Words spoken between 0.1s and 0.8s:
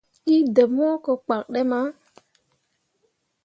Ɗii deɓ